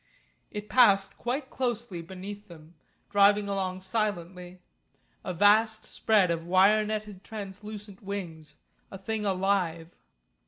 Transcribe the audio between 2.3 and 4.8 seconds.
them, driving along silently,